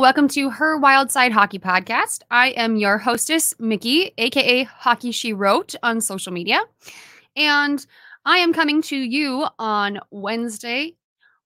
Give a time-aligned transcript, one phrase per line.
[0.00, 2.20] Welcome to Her Wild Side Hockey Podcast.
[2.30, 6.60] I am your hostess, Mikki, aka Hockey She Wrote on social media.
[7.34, 7.84] And
[8.24, 10.94] I am coming to you on Wednesday.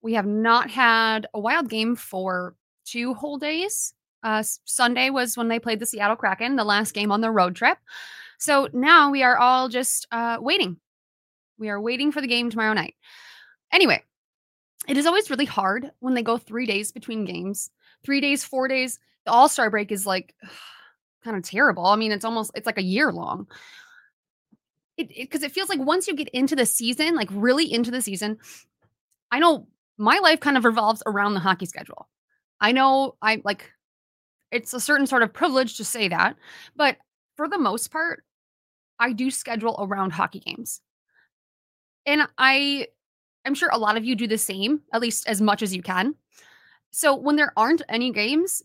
[0.02, 2.54] We have not had a wild game for
[2.84, 3.94] two whole days.
[4.22, 7.56] Uh, Sunday was when they played the Seattle Kraken, the last game on the road
[7.56, 7.78] trip.
[8.38, 10.76] So now we are all just uh, waiting.
[11.56, 12.96] We are waiting for the game tomorrow night.
[13.72, 14.02] Anyway,
[14.86, 17.70] it is always really hard when they go three days between games
[18.04, 18.98] three days, four days.
[19.24, 20.34] The All Star break is like
[21.24, 21.86] kind of terrible.
[21.86, 23.46] I mean, it's almost it's like a year long.
[24.96, 27.90] It because it, it feels like once you get into the season, like really into
[27.90, 28.38] the season,
[29.30, 29.66] I know
[29.98, 32.08] my life kind of revolves around the hockey schedule.
[32.60, 33.70] I know I like
[34.50, 36.36] it's a certain sort of privilege to say that,
[36.76, 36.96] but
[37.36, 38.24] for the most part,
[38.98, 40.80] I do schedule around hockey games.
[42.04, 42.88] And I
[43.44, 45.82] I'm sure a lot of you do the same, at least as much as you
[45.82, 46.14] can.
[46.92, 48.62] So when there aren't any games,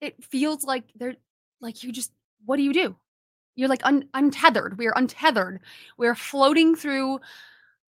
[0.00, 1.16] it feels like they're
[1.60, 2.12] like you just
[2.46, 2.96] what do you do?
[3.56, 4.78] You're like un- untethered.
[4.78, 5.60] We are untethered.
[5.98, 7.20] We're floating through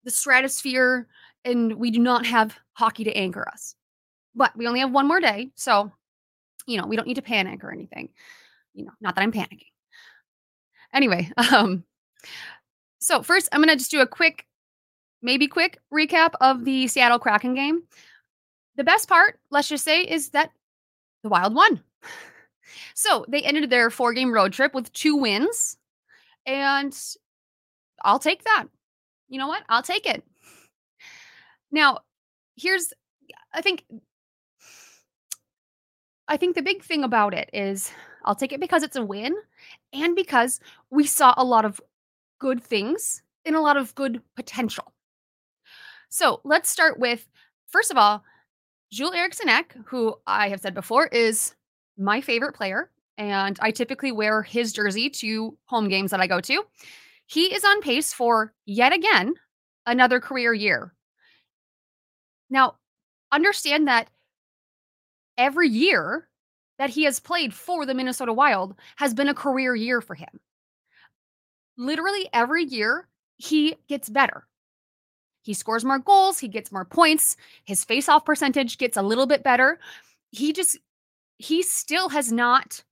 [0.02, 1.06] the stratosphere
[1.44, 3.76] and we do not have hockey to anchor us.
[4.34, 5.92] But we only have one more day, so
[6.66, 8.10] you know, we don't need to panic or anything.
[8.74, 9.70] You know, not that I'm panicking.
[10.92, 11.84] Anyway, um
[12.98, 14.46] so first I'm to just do a quick
[15.22, 17.84] maybe quick recap of the Seattle Kraken game
[18.80, 20.52] the best part, let's just say, is that
[21.22, 21.82] the Wild won.
[22.94, 25.76] So they ended their four game road trip with two wins.
[26.46, 26.98] And
[28.02, 28.64] I'll take that.
[29.28, 29.64] You know what?
[29.68, 30.24] I'll take it.
[31.70, 31.98] Now,
[32.56, 32.94] here's,
[33.52, 33.84] I think,
[36.26, 37.92] I think the big thing about it is
[38.24, 39.36] I'll take it because it's a win
[39.92, 40.58] and because
[40.88, 41.82] we saw a lot of
[42.38, 44.94] good things and a lot of good potential.
[46.08, 47.28] So let's start with,
[47.68, 48.24] first of all,
[48.92, 51.54] Joel Eriksson Ek, who I have said before is
[51.96, 56.40] my favorite player, and I typically wear his jersey to home games that I go
[56.40, 56.64] to.
[57.26, 59.34] He is on pace for yet again
[59.86, 60.92] another career year.
[62.50, 62.74] Now,
[63.30, 64.10] understand that
[65.38, 66.28] every year
[66.78, 70.40] that he has played for the Minnesota Wild has been a career year for him.
[71.76, 74.46] Literally every year, he gets better.
[75.42, 79.42] He scores more goals, he gets more points, his face-off percentage gets a little bit
[79.42, 79.78] better.
[80.30, 80.78] He just
[81.38, 82.84] he still has not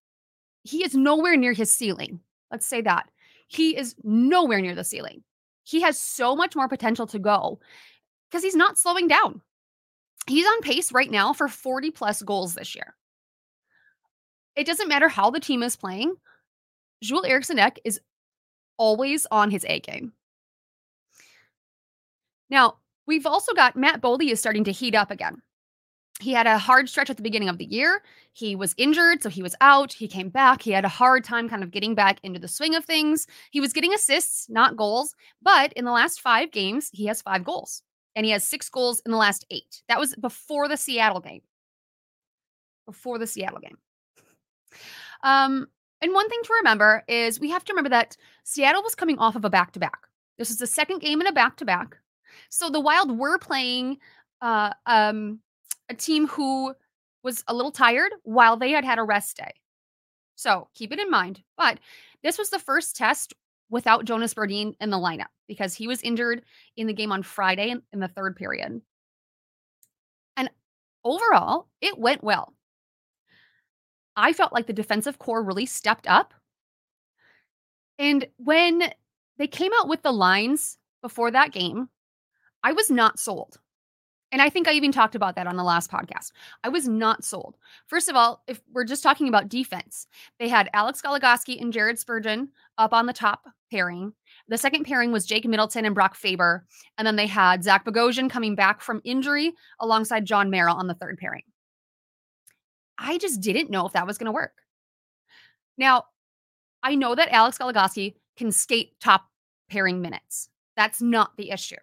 [0.65, 2.21] he is nowhere near his ceiling.
[2.51, 3.09] Let's say that.
[3.49, 5.23] He is nowhere near the ceiling.
[5.65, 7.61] He has so much more potential to go
[8.31, 9.41] because he's not slowing down.
[10.27, 12.95] He's on pace right now for 40 plus goals this year.
[14.57, 16.17] It doesn't matter how the team is playing.
[17.03, 18.01] Joel Eriksson is
[18.77, 20.13] always on his A game.
[22.51, 25.43] Now, we've also got Matt Boldy is starting to heat up again.
[26.21, 28.03] He had a hard stretch at the beginning of the year.
[28.33, 29.93] He was injured, so he was out.
[29.93, 30.63] He came back.
[30.63, 33.27] He had a hard time kind of getting back into the swing of things.
[33.53, 37.45] He was getting assists, not goals, but in the last five games, he has five
[37.45, 37.83] goals
[38.17, 39.83] and he has six goals in the last eight.
[39.89, 41.43] That was before the Seattle game.
[42.85, 43.79] Before the Seattle game.
[45.23, 45.69] Um,
[46.01, 49.37] and one thing to remember is we have to remember that Seattle was coming off
[49.37, 50.09] of a back to back.
[50.37, 51.99] This is the second game in a back to back.
[52.51, 53.99] So the Wild were playing
[54.41, 55.41] uh, um,
[55.89, 56.75] a team who
[57.23, 59.53] was a little tired while they had had a rest day.
[60.37, 61.43] So keep it in mind.
[61.57, 61.81] But
[62.23, 63.35] this was the first test
[63.71, 66.43] without Jonas Brodin in the lineup because he was injured
[66.77, 68.81] in the game on Friday in, in the third period.
[70.37, 70.51] And
[71.05, 72.55] overall, it went well.
[74.17, 76.35] I felt like the defensive corps really stepped up.
[77.99, 78.83] And when
[79.39, 81.89] they came out with the lines before that game,
[82.63, 83.59] I was not sold.
[84.31, 86.33] And I think I even talked about that on the last podcast.
[86.63, 87.57] I was not sold.
[87.87, 90.07] First of all, if we're just talking about defense,
[90.39, 94.13] they had Alex Goligoski and Jared Spurgeon up on the top pairing.
[94.49, 96.67] The second pairing was Jake Middleton and Brock Faber.
[96.99, 100.95] And then they had Zach Bogosian coming back from injury alongside Jon Merrill on the
[100.95, 101.45] third pairing.
[102.99, 104.61] I just didn't know if that was going to work.
[105.79, 106.05] Now,
[106.83, 109.25] I know that Alex Goligoski can skate top
[109.71, 110.51] pairing minutes.
[110.77, 111.77] That's not the issue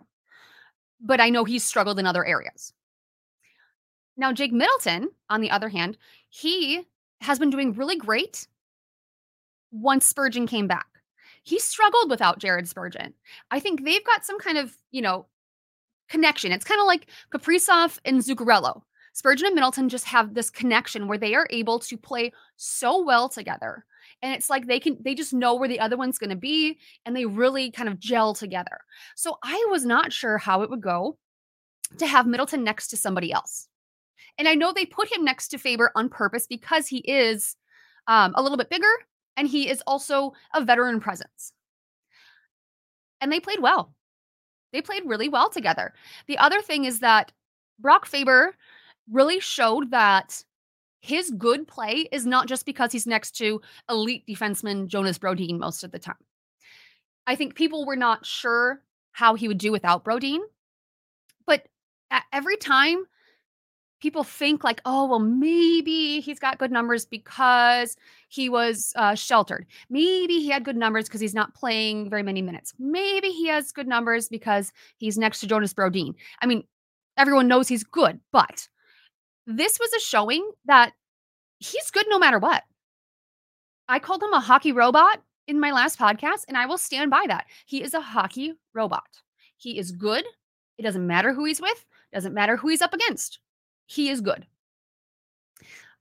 [1.05, 2.73] but I know he's struggled in other areas.
[4.17, 5.97] Now, Jake Middleton, on the other hand,
[6.29, 6.87] he
[7.21, 8.47] has been doing really great
[9.71, 10.87] once Spurgeon came back.
[11.43, 13.13] He struggled without Jared Spurgeon.
[13.51, 15.27] I think they've got some kind of, you know,
[16.09, 16.51] connection.
[16.51, 18.81] It's kind of like Kaprizov and Zuccarello.
[19.13, 23.29] Spurgeon and Middleton just have this connection where they are able to play so well
[23.29, 23.85] together
[24.25, 26.77] and it's like they can they just know where the other one's going to be
[27.05, 28.79] and they really kind of gel together
[29.15, 31.17] so i was not sure how it would go
[31.99, 33.69] to have middleton next to somebody else
[34.37, 37.55] And I know they put him next to Faber on purpose because he is
[38.07, 38.91] um, a little bit bigger
[39.37, 41.53] and he is also a veteran presence.
[43.21, 43.93] And they played well.
[44.73, 45.93] They played really well together.
[46.27, 47.31] The other thing is that
[47.79, 48.55] Brock Faber
[49.09, 50.43] really showed that
[51.05, 55.83] his good play is not just because he's next to elite defenseman Jonas Brodin most
[55.83, 56.15] of the time.
[57.27, 58.81] I think people were not sure
[59.11, 60.39] how he would do without Brodin.
[61.45, 61.67] But
[62.33, 63.05] every time
[64.01, 67.95] people think like, oh, well, maybe he's got good numbers because
[68.29, 69.65] he was uh, sheltered.
[69.89, 72.73] Maybe he had good numbers because he's not playing very many minutes.
[72.79, 76.15] Maybe he has good numbers because he's next to Jonas Brodin.
[76.41, 76.63] I mean,
[77.15, 78.67] everyone knows he's good, but
[79.47, 80.93] this was a showing that
[81.59, 82.63] he's good no matter what.
[83.87, 87.25] I called him a hockey robot in my last podcast, and I will stand by
[87.27, 87.45] that.
[87.65, 89.07] He is a hockey robot.
[89.57, 90.25] He is good.
[90.77, 93.39] It doesn't matter who he's with, doesn't matter who he's up against.
[93.85, 94.47] He is good.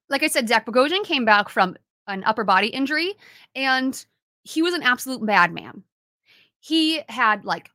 [0.08, 1.76] Like I said, Zach Bogosian came back from
[2.06, 3.14] an upper body injury,
[3.55, 4.05] and
[4.43, 5.82] he was an absolute madman.
[6.61, 7.70] He had like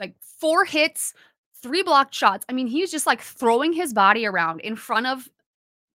[0.00, 1.14] like four hits,
[1.66, 2.46] three blocked shots.
[2.48, 5.28] I mean, he's just like throwing his body around in front of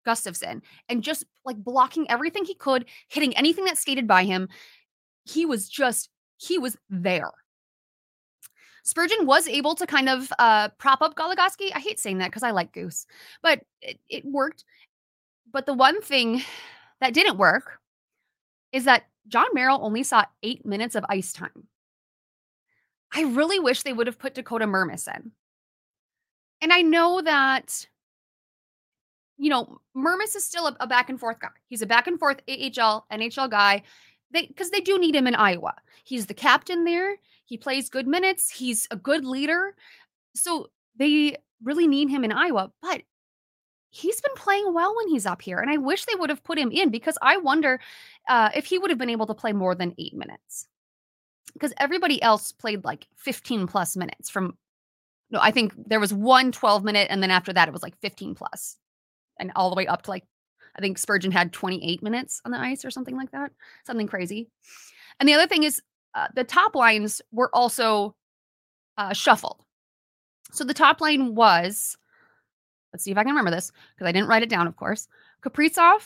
[0.06, 4.50] Gustavsson and just like blocking everything he could, hitting anything that skated by him.
[5.24, 7.32] He was just, he was there.
[8.84, 11.72] Spurgeon was able to kind of uh, prop up Goligoski.
[11.74, 13.06] I hate saying that because I like Goose,
[13.42, 14.66] but it, it worked.
[15.54, 16.42] But the one thing
[17.00, 17.80] that didn't work
[18.74, 21.68] is that Jon Merrill only saw eight minutes of ice time.
[23.14, 25.32] I really wish they would have put Dakota Mermis in.
[26.62, 27.88] And I know that
[29.42, 31.48] you know, Mermis is still a, a, back and forth guy.
[31.68, 33.82] He's a back and forth AHL, NHL guy.
[34.30, 35.74] They because they do need him in Iowa.
[36.04, 37.16] He's the captain there.
[37.46, 38.52] He plays good minutes.
[38.52, 39.76] He's a good leader.
[40.36, 42.72] So they really need him in Iowa.
[42.84, 43.02] But
[43.90, 45.58] he's been playing well when he's up here.
[45.58, 47.80] And I wish they would have put him in because I wonder
[48.30, 50.68] uh, if he would have been able to play more than eight minutes.
[51.54, 54.56] Because everybody else played like 15 plus minutes from
[55.32, 58.00] no, I think there was one 12 minute, and then after that, it was like
[58.02, 58.78] 15 plus
[59.40, 60.26] and all the way up to like
[60.76, 63.52] I think Spurgeon had 28 minutes on the ice or something like that,
[63.86, 64.50] something crazy.
[65.20, 65.82] And the other thing is
[66.16, 68.16] uh, the top lines were also
[68.98, 69.64] uh, shuffled.
[70.52, 71.98] So the top line was,
[72.94, 75.08] let's see if I can remember this because I didn't write it down, of course.
[75.44, 76.02] Kaprizov,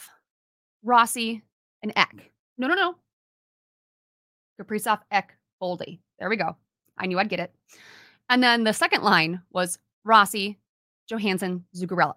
[0.84, 1.44] Rossi,
[1.82, 2.32] and Ek.
[2.58, 2.96] No, no, no.
[4.60, 6.00] Kaprizov, Ek, Boldy.
[6.20, 6.56] There we go.
[6.98, 7.54] I knew I'd get it.
[8.30, 10.58] And then the second line was Rossi,
[11.08, 12.16] Johansson, Zuccarello.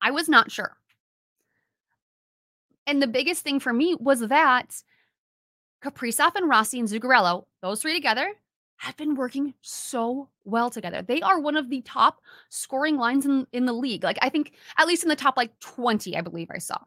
[0.00, 0.76] I was not sure.
[2.86, 4.82] And the biggest thing for me was that
[5.84, 8.32] Kaprizov and Rossi and Zuccarello, those three together,
[8.76, 11.02] have been working so well together.
[11.02, 14.02] They are one of the top scoring lines in, in the league.
[14.02, 16.78] Like I think at least in the top like 20, I believe I saw.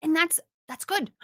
[0.00, 1.12] And that's that's good.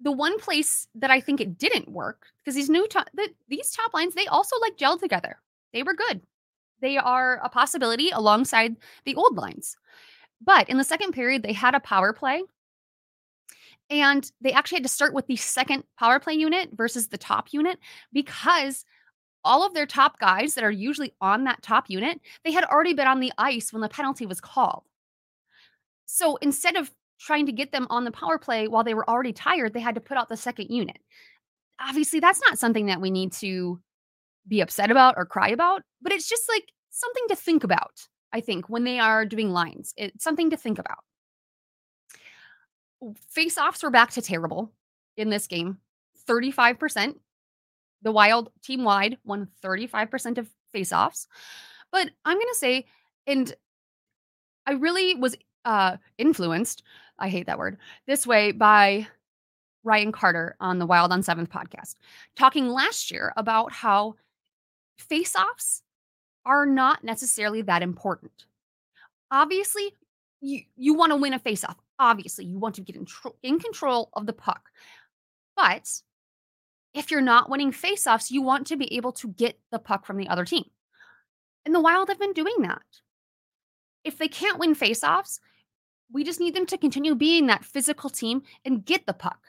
[0.00, 3.70] the one place that I think it didn't work because these new top the, these
[3.70, 5.38] top lines they also like gelled together.
[5.72, 6.22] They were good
[6.80, 9.76] they are a possibility alongside the old lines.
[10.40, 12.42] But in the second period, they had a power play.
[13.88, 17.52] And they actually had to start with the second power play unit versus the top
[17.52, 17.78] unit
[18.12, 18.84] because
[19.44, 22.94] all of their top guys that are usually on that top unit, they had already
[22.94, 24.82] been on the ice when the penalty was called.
[26.04, 29.32] So instead of trying to get them on the power play while they were already
[29.32, 30.98] tired, they had to put out the second unit.
[31.80, 33.80] Obviously, that's not something that we need to
[34.48, 38.40] be upset about or cry about, but it's just like something to think about, I
[38.40, 39.92] think, when they are doing lines.
[39.96, 40.98] It's something to think about.
[43.30, 44.72] Face offs were back to terrible
[45.16, 45.78] in this game
[46.28, 47.14] 35%.
[48.02, 51.26] The Wild team wide won 35% of face offs.
[51.92, 52.86] But I'm going to say,
[53.26, 53.54] and
[54.66, 56.82] I really was uh, influenced,
[57.18, 59.06] I hate that word, this way by
[59.84, 61.96] Ryan Carter on the Wild on Seventh podcast,
[62.36, 64.14] talking last year about how
[64.98, 65.82] face offs
[66.46, 68.46] are not necessarily that important.
[69.30, 69.92] Obviously,
[70.40, 71.76] you, you want to win a face off.
[71.98, 74.70] Obviously, you want to get in, tr- in control of the puck.
[75.56, 75.90] But
[76.94, 80.06] if you're not winning face offs, you want to be able to get the puck
[80.06, 80.64] from the other team.
[81.64, 82.82] And the Wild have been doing that.
[84.04, 85.40] If they can't win face offs,
[86.12, 89.40] we just need them to continue being that physical team and get the puck.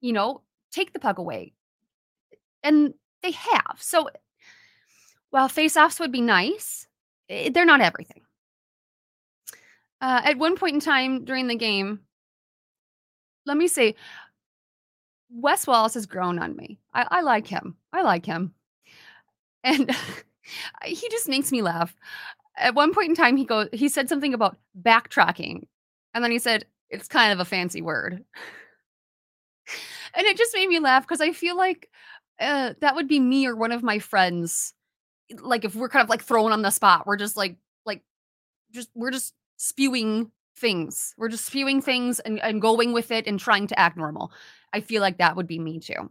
[0.00, 1.52] You know, take the puck away.
[2.62, 3.76] And they have.
[3.78, 4.08] So
[5.30, 6.86] while face-offs would be nice,
[7.28, 8.22] eh, they're not everything.
[10.00, 12.00] Uh, at one point in time during the game,
[13.46, 13.94] let me say,
[15.30, 16.78] Wes Wallace has grown on me.
[16.92, 17.76] I, I like him.
[17.92, 18.52] I like him.
[19.64, 19.90] And
[20.84, 21.94] he just makes me laugh.
[22.56, 25.66] At one point in time, he goes, he said something about backtracking,
[26.14, 28.24] and then he said it's kind of a fancy word,
[30.14, 31.88] and it just made me laugh because I feel like
[32.40, 34.74] uh, that would be me or one of my friends.
[35.40, 38.02] Like if we're kind of like thrown on the spot, we're just like like
[38.72, 41.14] just we're just spewing things.
[41.16, 44.32] We're just spewing things and, and going with it and trying to act normal.
[44.72, 46.10] I feel like that would be me too.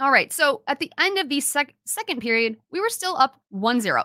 [0.00, 0.32] All right.
[0.32, 4.04] So at the end of the sec- second period, we were still up 1 0.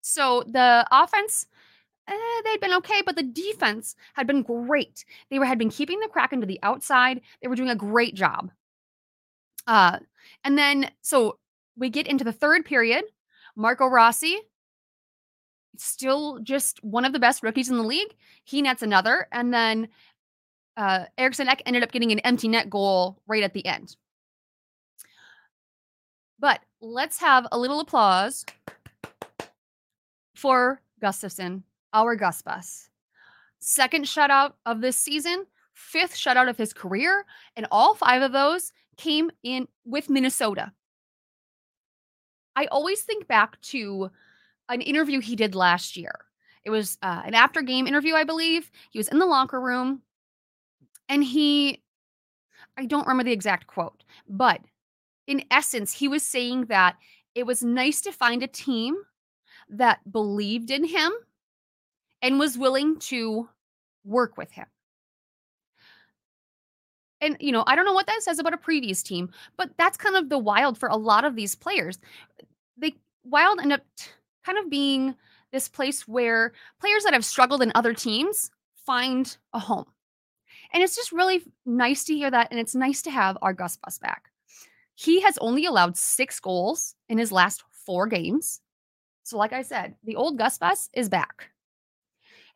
[0.00, 1.46] So the offense,
[2.10, 5.04] eh, they'd been okay, but the defense had been great.
[5.30, 7.20] They were, had been keeping the Kraken to the outside.
[7.40, 8.50] They were doing a great job.
[9.66, 9.98] Uh,
[10.44, 11.38] and then, so
[11.76, 13.04] we get into the third period.
[13.56, 14.38] Marco Rossi,
[15.76, 18.14] still just one of the best rookies in the league.
[18.44, 19.28] He nets another.
[19.32, 19.88] And then
[20.76, 23.96] uh, Eriksson Ek ended up getting an empty net goal right at the end.
[26.38, 28.46] But let's have a little applause
[30.34, 32.88] for Gustavsson, our Gus Bus.
[33.58, 38.72] Second shutout of this season, fifth shutout of his career, and all five of those
[38.96, 40.72] came in with Minnesota.
[42.56, 44.10] I always think back to
[44.68, 46.14] an interview he did last year.
[46.64, 48.70] It was uh, an after game interview, I believe.
[48.90, 50.02] He was in the locker room
[51.08, 51.82] and he,
[52.76, 54.60] I don't remember the exact quote, but
[55.26, 56.96] in essence, he was saying that
[57.34, 58.96] it was nice to find a team
[59.68, 61.12] that believed in him
[62.22, 63.48] and was willing to
[64.04, 64.66] work with him.
[67.20, 69.98] And, you know, I don't know what that says about a previous team, but that's
[69.98, 71.98] kind of the wild for a lot of these players.
[72.78, 73.82] They wild end up
[74.44, 75.14] kind of being
[75.52, 78.50] this place where players that have struggled in other teams
[78.86, 79.86] find a home.
[80.72, 82.48] And it's just really nice to hear that.
[82.50, 84.30] And it's nice to have our Gus Bus back.
[84.94, 88.60] He has only allowed six goals in his last four games.
[89.24, 91.50] So, like I said, the old Gus Bus is back.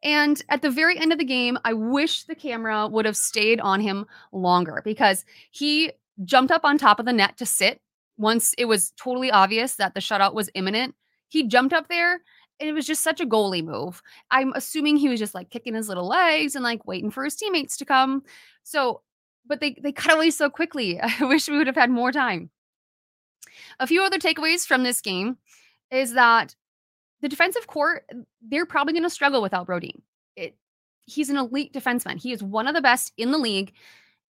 [0.05, 3.59] And at the very end of the game, I wish the camera would have stayed
[3.61, 5.93] on him longer because he
[6.25, 7.81] jumped up on top of the net to sit
[8.19, 10.95] once it was totally obvious that the shutout was imminent.
[11.29, 12.21] He jumped up there
[12.61, 14.03] and it was just such a goalie move.
[14.31, 17.35] I'm assuming he was just like kicking his little legs and like waiting for his
[17.35, 18.23] teammates to come.
[18.63, 19.01] So,
[19.47, 21.01] but they they cut away so quickly.
[21.03, 22.51] I wish we would have had more time.
[23.81, 25.39] A few other takeaways from this game
[25.91, 26.55] is that
[27.25, 28.02] the defensive corps
[28.43, 30.02] they're probably going to struggle without Brodin.
[30.37, 30.59] It,
[31.07, 32.21] he's an elite defenseman.
[32.21, 33.73] He is one of the best in the league.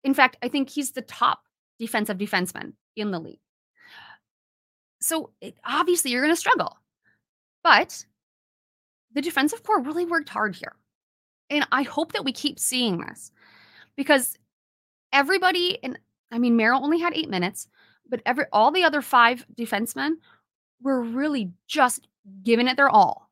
[0.04, 1.40] In fact, I think he's the top
[1.80, 3.40] defensive defenseman in the league.
[5.02, 6.78] So it, obviously, you're going to struggle.
[7.64, 8.06] But
[9.12, 10.76] the defensive corps really worked hard here.
[11.50, 13.32] And I hope that we keep seeing this
[13.98, 14.38] because
[15.12, 15.98] everybody, and
[16.32, 17.68] I mean, Merrill only had eight minutes,
[18.08, 20.18] but every all the other five defensemen
[20.80, 22.08] were really just
[22.44, 23.30] giving it their all.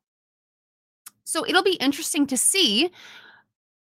[1.24, 2.90] So it'll be interesting to see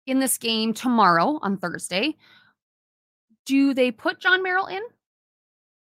[0.07, 2.15] in this game tomorrow on Thursday.
[3.45, 4.81] Do they put Jon Merrill in?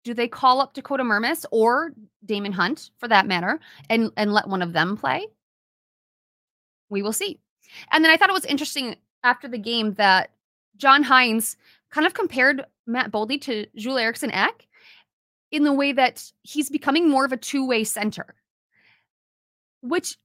[0.03, 1.93] Do they call up Dakota Mermis or
[2.25, 5.25] Daemon Hunt for that matter and, and let one of them play?
[6.89, 7.39] We will see.
[7.91, 10.31] And then I thought it was interesting after the game that
[10.77, 11.55] John Hynes
[11.89, 14.67] kind of compared Matt Boldy to Joel Eriksson Ek
[15.51, 18.35] in the way that he's becoming more of a two way center,
[19.87, 20.17] which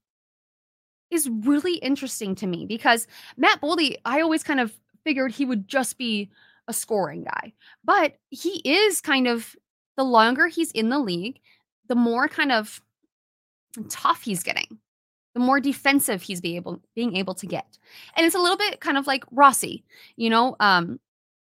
[1.09, 5.67] is really interesting to me because Matt Boldy, I always kind of figured he would
[5.67, 6.29] just be
[6.67, 7.53] a scoring guy,
[7.83, 9.55] but he is kind of
[9.97, 11.39] the longer he's in the league,
[11.87, 12.81] the more kind of
[13.89, 14.79] tough he's getting,
[15.33, 17.77] the more defensive he's be able being able to get.
[18.15, 19.83] And it's a little bit kind of like Rossi,
[20.15, 20.99] you know, um,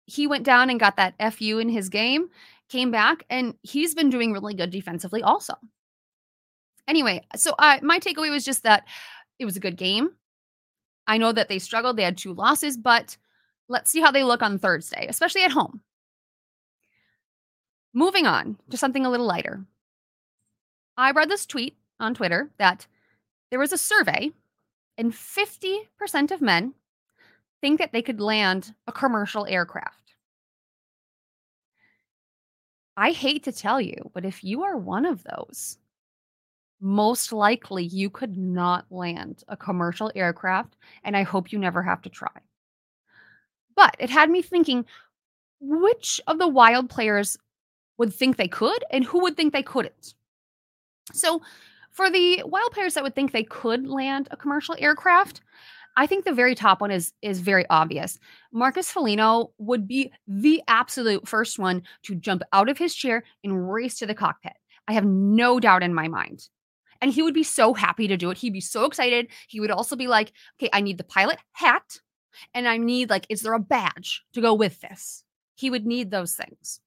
[0.05, 2.29] he went down and got that FU in his game,
[2.69, 5.53] came back, and he's been doing really good defensively also.
[6.87, 8.85] Anyway, so uh, my takeaway was just that
[9.39, 10.11] it was a good game.
[11.07, 13.17] I know that they struggled, they had two losses, but
[13.67, 15.81] let's see how they look on Thursday, especially at home.
[17.93, 19.65] Moving on to something a little lighter.
[20.97, 22.87] I read this tweet on Twitter that
[23.49, 24.31] there was a survey,
[24.97, 26.73] and 50% of men
[27.61, 30.15] think that they could land a commercial aircraft.
[32.95, 35.77] I hate to tell you, but if you are one of those,
[36.83, 40.75] most likely you could not land a commercial aircraft,
[41.05, 42.29] and I hope you never have to try.
[43.73, 44.85] But it had me thinking
[45.61, 47.37] which of the wild players
[47.97, 50.13] would think they could and who would think they couldn't.
[51.13, 51.41] So,
[51.91, 55.41] for the wild players that would think they could land a commercial aircraft,
[55.95, 58.19] I think the very top one is is very obvious.
[58.51, 63.71] Marcus Foligno would be the absolute first one to jump out of his chair and
[63.71, 64.53] race to the cockpit.
[64.87, 66.49] I have no doubt in my mind.
[67.03, 68.37] And he would be so happy to do it.
[68.37, 69.27] He'd be so excited.
[69.49, 71.99] He would also be like, okay, I need the pilot hat
[72.53, 75.25] and I need, like, is there a badge to go with this?
[75.53, 76.79] He would need those things.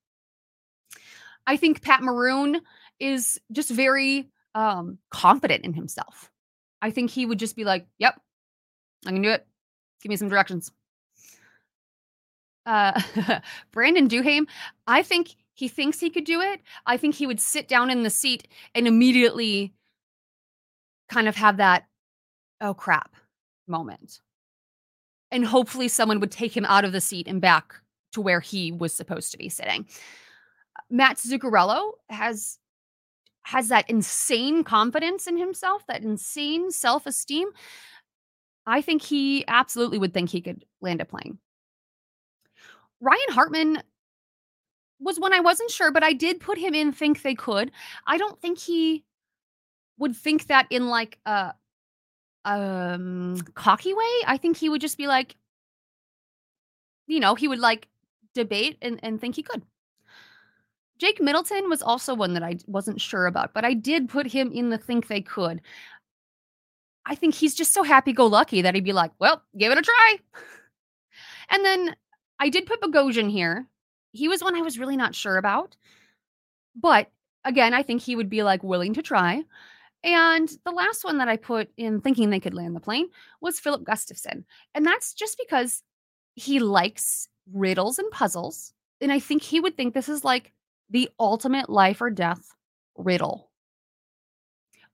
[1.46, 2.62] I think Pat Maroon
[2.98, 6.30] is just very um, confident in himself.
[6.80, 8.18] I think he would just be like, yep,
[9.04, 9.46] I can do it.
[10.00, 10.72] Give me some directions.
[12.64, 12.98] Uh,
[13.70, 14.46] Brandon Duhaime,
[14.86, 16.62] I think he thinks he could do it.
[16.86, 19.74] I think he would sit down in the seat and immediately
[21.08, 21.86] kind of have that,
[22.60, 23.14] oh crap
[23.66, 24.20] moment.
[25.30, 27.74] And hopefully someone would take him out of the seat and back
[28.12, 29.86] to where he was supposed to be sitting.
[30.90, 32.58] Matt Zuccarello has
[33.42, 37.48] has that insane confidence in himself, that insane self-esteem.
[38.66, 41.38] I think he absolutely would think he could land a plane.
[43.00, 43.82] Ryan Hartman
[44.98, 47.70] was one I wasn't sure, but I did put him in think they could.
[48.06, 49.04] I don't think he
[49.98, 51.54] would think that in like a
[52.44, 54.22] um cocky way.
[54.26, 55.36] I think he would just be like
[57.06, 57.88] you know, he would like
[58.34, 59.62] debate and, and think he could.
[60.98, 64.50] Jake Middleton was also one that I wasn't sure about, but I did put him
[64.52, 65.60] in the think they could.
[67.04, 69.78] I think he's just so happy go lucky that he'd be like, well, give it
[69.78, 70.16] a try.
[71.50, 71.94] and then
[72.40, 73.66] I did put Bogosian here.
[74.12, 75.76] He was one I was really not sure about.
[76.74, 77.10] But
[77.44, 79.44] again, I think he would be like willing to try.
[80.04, 83.08] And the last one that I put in thinking they could land the plane
[83.40, 84.44] was Filip Gustavsson.
[84.74, 85.82] And that's just because
[86.34, 88.72] he likes riddles and puzzles.
[89.00, 90.52] And I think he would think this is like
[90.90, 92.54] the ultimate life or death
[92.96, 93.50] riddle.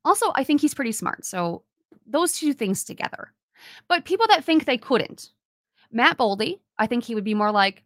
[0.04, 1.24] Also, I think he's pretty smart.
[1.24, 1.62] So
[2.06, 3.32] those two things together.
[3.88, 5.30] But people that think they couldn't,
[5.90, 7.84] Matt Boldy, I think he would be more like,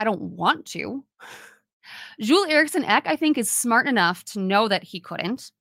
[0.00, 1.04] I don't want to.
[2.20, 5.52] Joel Eriksson Ek, I think, is smart enough to know that he couldn't.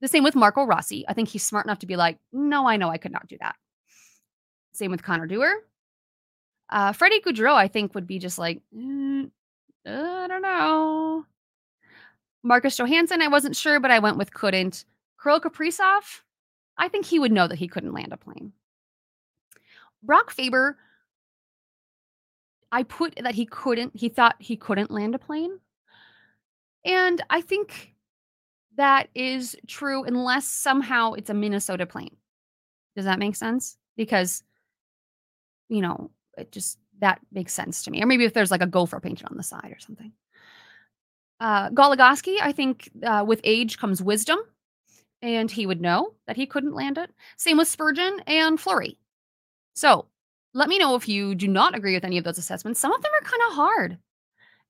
[0.00, 1.04] The same with Marco Rossi.
[1.08, 3.36] I think he's smart enough to be like, no, I know I could not do
[3.40, 3.56] that.
[4.72, 5.52] Same with Connor Dewar.
[6.70, 9.30] Uh, Freddie Gaudreau, I think, would be just like, mm,
[9.86, 11.26] I don't know.
[12.42, 14.84] Marcus Johansson, I wasn't sure, but I went with couldn't.
[15.22, 16.22] Kirill Kaprizov,
[16.78, 18.52] I think he would know that he couldn't land a plane.
[20.02, 20.78] Brock Faber,
[22.72, 25.58] I put that he couldn't, he thought he couldn't land a plane.
[26.84, 27.94] And I think
[28.80, 32.16] that is true unless somehow it's a Minnesota plane.
[32.96, 33.76] Does that make sense?
[33.94, 34.42] Because,
[35.68, 38.02] you know, it just that makes sense to me.
[38.02, 40.12] Or maybe if there's like a gopher painted on the side or something.
[41.40, 44.38] Uh, Goligoski, I think uh, with age comes wisdom,
[45.20, 47.10] and he would know that he couldn't land it.
[47.36, 48.96] Same with Spurgeon and Fleury.
[49.74, 50.06] So
[50.54, 52.80] let me know if you do not agree with any of those assessments.
[52.80, 53.98] Some of them are kind of hard.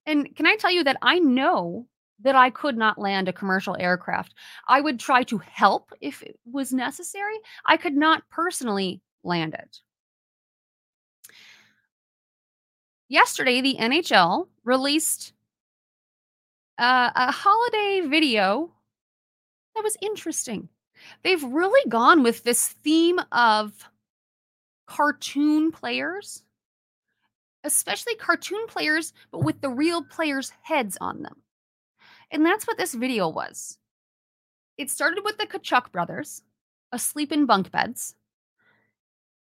[0.05, 1.87] And can I tell you that I know
[2.23, 4.35] that I could not land a commercial aircraft?
[4.69, 7.37] I would try to help if it was necessary.
[7.67, 9.79] I could not personally land it.
[13.09, 15.33] Yesterday, the NHL released
[16.79, 18.71] uh, a holiday video
[19.75, 20.69] that was interesting.
[21.23, 23.73] They've really gone with this theme of
[24.87, 26.43] cartoon players,
[27.65, 31.37] especially cartoon players, but with the real players' heads on them.
[32.31, 33.79] And that's what this video was.
[34.79, 36.43] It started with the Tkachuk brothers
[36.93, 38.15] asleep in bunk beds.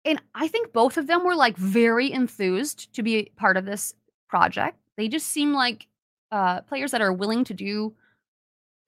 [0.03, 3.93] And I think both of them were like very enthused to be part of this
[4.27, 4.77] project.
[4.97, 5.87] They just seem like
[6.31, 7.93] uh, players that are willing to do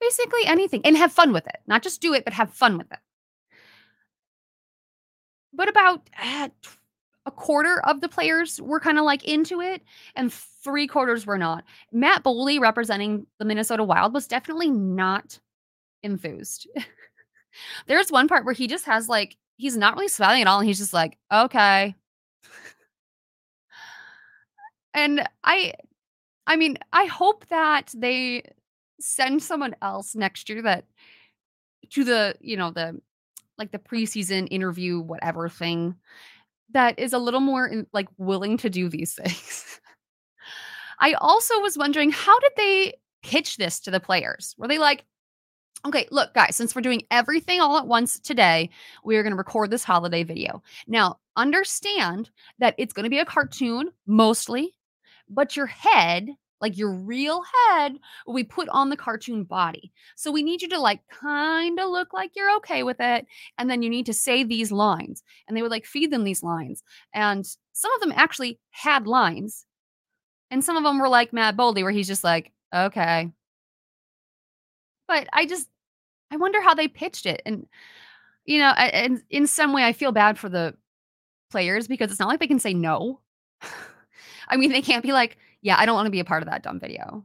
[0.00, 1.60] basically anything and have fun with it.
[1.66, 2.98] Not just do it, but have fun with it.
[5.52, 6.48] But about uh,
[7.26, 9.82] a quarter of the players were kind of like into it,
[10.14, 11.64] and three quarters were not.
[11.92, 15.38] Matt Boldy, representing the Minnesota Wild, was definitely not
[16.02, 16.68] enthused.
[17.86, 20.60] There's one part where he just has like he's not really smiling at all.
[20.60, 21.94] And he's just like, okay.
[24.94, 25.74] and I,
[26.46, 28.42] I mean, I hope that they
[29.00, 30.84] send someone else next year that
[31.90, 33.00] to the, you know, the
[33.56, 35.94] like the preseason interview, whatever thing
[36.74, 39.80] that is a little more like willing to do these things.
[41.00, 44.54] I also was wondering how did they pitch this to the players?
[44.58, 45.04] Were they like,
[45.86, 48.70] Okay, look, guys, since we're doing everything all at once today,
[49.04, 50.62] we are going to record this holiday video.
[50.86, 54.72] Now, understand that it's going to be a cartoon mostly,
[55.28, 56.30] but your head,
[56.64, 59.92] like your real head, we put on the cartoon body.
[60.16, 63.26] So we need you to like kind of look like you're okay with it.
[63.58, 65.22] And then you need to say these lines.
[65.46, 66.82] And they would like feed them these lines.
[67.12, 69.66] And some of them actually had lines.
[70.50, 73.30] And some of them were like Matt Boldy, where he's just like, okay.
[75.06, 75.68] But I just,
[76.30, 77.42] I wonder how they pitched it.
[77.44, 77.66] And,
[78.46, 80.74] you know, and in some way, I feel bad for the
[81.50, 83.20] players because it's not like they can say no.
[84.48, 86.48] I mean, they can't be like, yeah, I don't want to be a part of
[86.50, 87.24] that dumb video.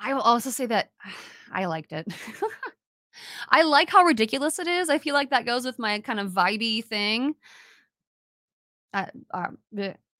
[0.00, 0.90] I will also say that
[1.52, 2.08] I liked it.
[3.50, 4.88] I like how ridiculous it is.
[4.88, 7.36] I feel like that goes with my kind of vibey thing.
[8.92, 9.48] Uh, uh,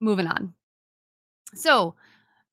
[0.00, 0.52] moving on.
[1.54, 1.94] So,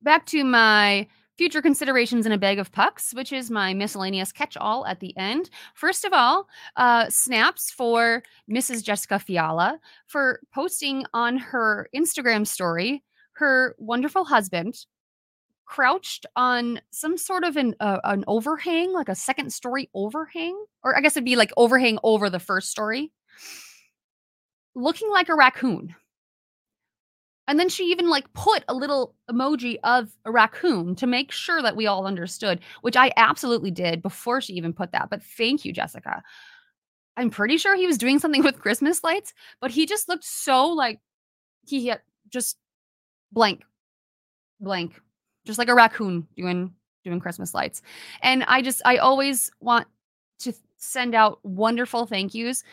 [0.01, 1.07] back to my
[1.38, 5.15] future considerations in a bag of pucks, which is my miscellaneous catch all at the
[5.17, 5.49] end.
[5.73, 8.84] First of all, uh, snaps for Mrs.
[8.84, 13.03] Jessica Fiala for posting on her Instagram story
[13.41, 14.75] her wonderful husband
[15.65, 20.97] crouched on some sort of an uh, an overhang, like a second story overhang, or
[20.97, 23.12] I guess it'd be like overhang over the first story,
[24.75, 25.95] looking like a raccoon.
[27.47, 31.62] And then she even like put a little emoji of a raccoon to make sure
[31.62, 35.10] that we all understood, which I absolutely did before she even put that.
[35.10, 36.21] But thank you, Jessica.
[37.17, 40.67] I'm pretty sure he was doing something with Christmas lights, but he just looked so
[40.67, 40.99] like
[41.65, 42.58] he had just
[43.31, 43.63] blank,
[44.59, 44.99] blank,
[45.45, 47.81] just like a raccoon doing doing Christmas lights.
[48.21, 49.87] And I just I always want
[50.39, 52.63] to send out wonderful thank yous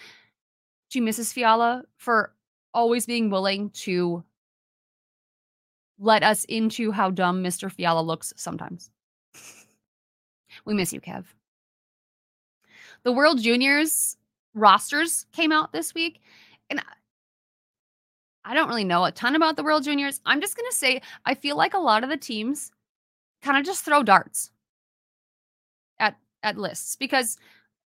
[0.90, 1.32] to Mrs.
[1.32, 2.34] Fiala for
[2.74, 4.24] always being willing to
[5.98, 7.70] let us into how dumb Mr.
[7.70, 8.90] Fiala looks sometimes.
[10.64, 11.24] we miss you, Kev.
[13.02, 14.16] The World Juniors
[14.54, 16.20] rosters came out this week,
[16.70, 16.82] and
[18.48, 20.20] I don't really know a ton about the World Juniors.
[20.24, 22.72] I'm just going to say I feel like a lot of the teams
[23.42, 24.50] kind of just throw darts
[25.98, 27.37] at at lists because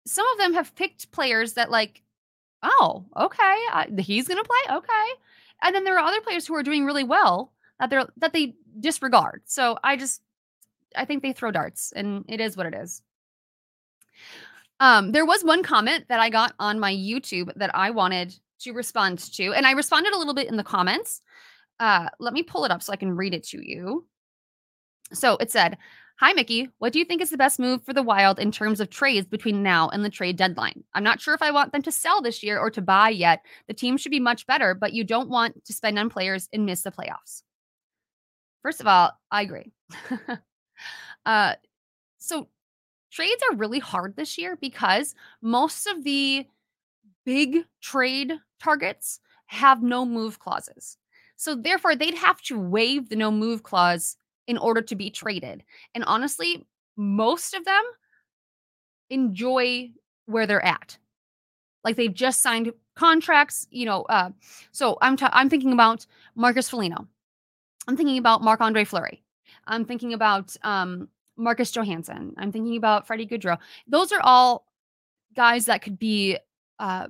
[0.07, 2.03] some of them have picked players that like
[2.63, 5.09] oh, okay, I, he's going to play, okay.
[5.63, 8.57] And then there are other players who are doing really well that they're that they
[8.81, 9.43] disregard.
[9.47, 10.21] So I just
[10.97, 13.03] I think they throw darts and it is what it is.
[14.81, 18.73] Um, there was one comment that I got on my YouTube that I wanted to
[18.73, 19.53] respond to.
[19.53, 21.23] And I responded a little bit in the comments.
[21.79, 24.07] Uh, let me pull it up so I can read it to you.
[25.13, 25.79] So it said,
[26.21, 26.69] Hi, Mikki.
[26.81, 29.27] What do you think is the best move for the Wild in terms of trades
[29.27, 30.85] between now and the trade deadline?
[30.93, 33.43] I'm not sure if I want them to sell this year or to buy yet.
[33.69, 36.67] The team should be much better, but you don't want to spend on players and
[36.67, 37.43] miss the playoffs.
[38.61, 39.73] First of all, I agree.
[41.25, 41.55] uh,
[42.19, 42.49] so
[43.11, 46.47] trades are really hard this year because most of the
[47.25, 50.97] big trade targets have no move clauses.
[51.37, 55.65] So therefore, they'd have to waive the no move clause in order to be traded.
[55.95, 57.83] And honestly, most of them
[59.09, 59.91] enjoy
[60.27, 60.99] where they're at.
[61.83, 64.03] Like they've just signed contracts, you know.
[64.03, 64.31] Uh,
[64.71, 67.07] so I'm t- I'm thinking about Marcus Foligno.
[67.89, 69.23] I'm thinking about Marc Andre Fleury.
[69.67, 72.35] I'm thinking about um, Marcus Johansson.
[72.37, 73.59] I'm thinking about Freddie Gaudreau.
[73.87, 74.67] Those are all
[75.35, 76.37] guys that could be
[76.79, 77.09] uh,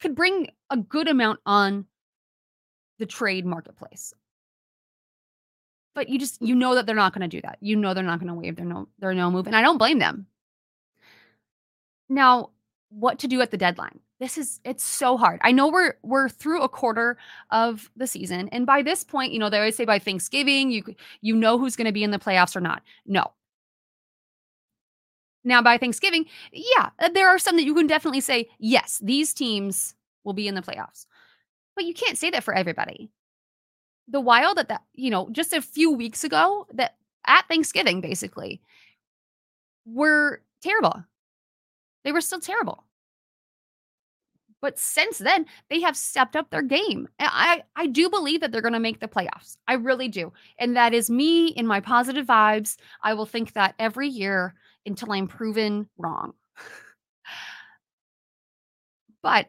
[0.00, 1.86] could bring a good amount on
[2.98, 4.12] the trade marketplace.
[5.94, 7.58] But you just you know that they're not going to do that.
[7.60, 9.78] You know they're not going to waive their no their no move, and I don't
[9.78, 10.26] blame them.
[12.08, 12.50] Now,
[12.90, 14.00] what to do at the deadline?
[14.20, 15.40] This is it's so hard.
[15.42, 17.18] I know we're we're through a quarter
[17.50, 20.82] of the season, and by this point, you know they always say by Thanksgiving you
[21.20, 22.82] you know who's going to be in the playoffs or not.
[23.06, 23.32] No,
[25.44, 29.32] now, by Thanksgiving, yeah, uh, there are some that you can definitely say, yes, these
[29.32, 31.06] teams will be in the playoffs.
[31.76, 33.10] But you can't say that for everybody.
[34.08, 36.96] The Wild at that, you know, just a few weeks ago, that
[37.26, 38.60] at Thanksgiving, basically,
[39.84, 41.04] were terrible.
[42.04, 42.84] They were still terrible.
[44.60, 47.08] But since then, they have stepped up their game.
[47.20, 49.56] I, I do believe that they're going to make the playoffs.
[49.68, 50.32] I really do.
[50.58, 52.76] And that is me in my positive vibes.
[53.02, 54.54] I will think that every year
[54.88, 56.34] until I'm proven wrong.
[59.22, 59.46] but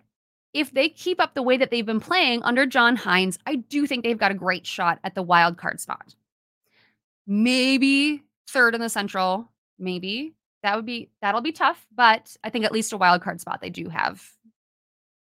[0.54, 3.86] if they keep up the way that they've been playing under John Hynes, I do
[3.86, 6.15] think they've got a great shot at the wild card spot.
[7.28, 10.34] Maybe third in the Central, maybe.
[10.63, 13.62] That would be that'll be tough, but I think at least a wild card spot
[13.62, 14.21] they do have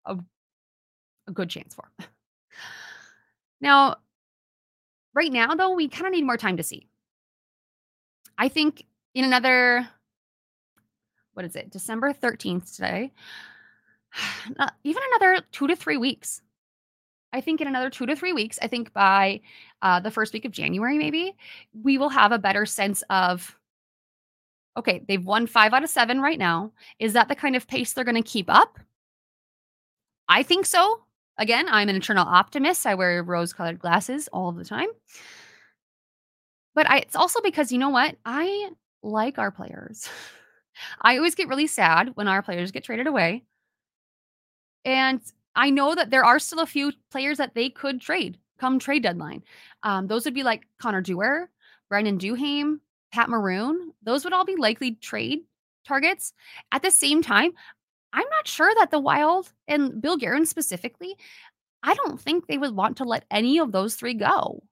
[0.05, 0.17] a,
[1.27, 1.91] a good chance for.
[3.61, 3.97] now,
[5.15, 6.87] right now though, we kind of need more time to see.
[8.39, 9.89] I think in another
[11.37, 13.13] what is it, December 13th today,
[14.59, 16.41] Not, even another two to three weeks.
[17.33, 19.41] I think in another two to three weeks, I think by
[19.83, 21.35] uh, the first week of January, maybe,
[21.83, 23.57] we will have a better sense of
[24.79, 26.71] okay, they've won five out of seven right now.
[26.99, 28.79] Is that the kind of pace they're going to keep up?
[30.29, 31.01] I think so.
[31.39, 32.87] Again, I'm an eternal optimist.
[32.87, 34.89] I wear rose colored glasses all the time.
[36.75, 38.17] But I, it's also because you know what?
[38.27, 38.71] I
[39.03, 40.09] like our players.
[41.01, 43.45] I always get really sad when our players get traded away.
[44.85, 45.21] And
[45.55, 49.03] I know that there are still a few players that they could trade come trade
[49.03, 49.43] deadline.
[49.83, 51.51] Um, those would be like Connor Dewar,
[51.89, 52.81] Brandon Duhaime,
[53.13, 53.93] Pat Maroon.
[54.03, 55.41] Those would all be likely trade
[55.87, 56.33] targets.
[56.73, 57.53] At the same time,
[58.13, 61.17] I'm not sure that the Wild and Bill Guerin specifically,
[61.83, 64.63] I don't think they would want to let any of those three go.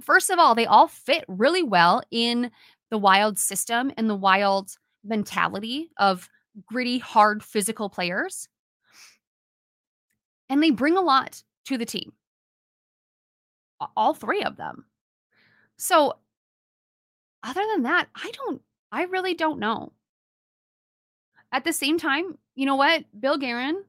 [0.00, 2.50] First of all, they all fit really well in
[2.90, 4.70] the Wild system and the Wild
[5.04, 6.28] mentality of
[6.66, 8.48] gritty, hard, physical players.
[10.48, 12.12] And they bring a lot to the team.
[13.96, 14.86] All three of them.
[15.76, 16.16] So,
[17.44, 19.92] other than that, I don't, I really don't know.
[21.52, 23.04] At the same time, you know what?
[23.18, 23.84] Bill Guerin,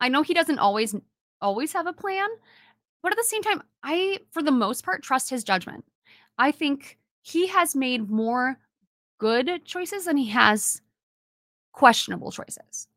[0.00, 0.94] I know he doesn't always
[1.40, 2.28] always have a plan,
[3.02, 5.84] but at the same time, I for the most part trust his judgment.
[6.36, 6.97] I think
[7.28, 8.58] he has made more
[9.18, 10.80] good choices than he has
[11.72, 12.88] questionable choices.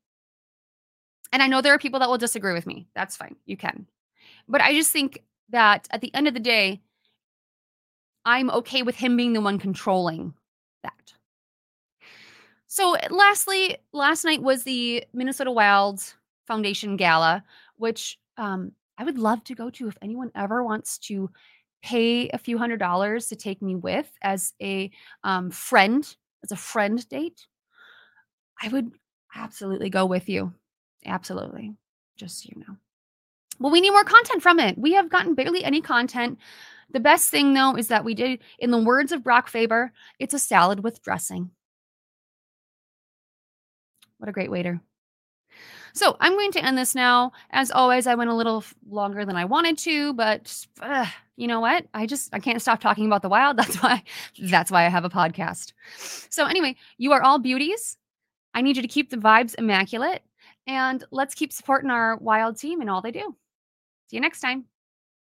[1.33, 2.87] And I know there are people that will disagree with me.
[2.95, 3.35] That's fine.
[3.45, 3.87] You can.
[4.47, 6.81] But I just think that at the end of the day,
[8.25, 10.33] I'm okay with him being the one controlling
[10.83, 11.13] that.
[12.67, 16.01] So, lastly, last night was the Minnesota Wild
[16.47, 17.43] Foundation Gala,
[17.77, 21.29] which um, I would love to go to if anyone ever wants to
[21.81, 24.91] pay a few hundred dollars to take me with as a
[25.23, 27.47] um, friend, as a friend date.
[28.61, 28.91] I would
[29.35, 30.53] absolutely go with you.
[31.05, 31.73] Absolutely.
[32.17, 32.75] Just so you know.
[33.59, 34.77] Well, we need more content from it.
[34.77, 36.39] We have gotten barely any content.
[36.91, 40.33] The best thing, though, is that we did, in the words of Brock Faber, it's
[40.33, 41.51] a salad with dressing.
[44.17, 44.81] What a great waiter.
[45.93, 47.31] So I'm going to end this now.
[47.51, 51.07] As always, I went a little longer than I wanted to, but uh,
[51.41, 51.87] you know what?
[51.95, 53.57] I just I can't stop talking about the wild.
[53.61, 54.03] That's why
[54.43, 55.73] that's why I have a podcast.
[56.29, 57.97] So anyway, you are all beauties.
[58.53, 60.21] I need you to keep the vibes immaculate
[60.67, 63.35] and let's keep supporting our wild team and all they do.
[64.07, 64.65] See you next time.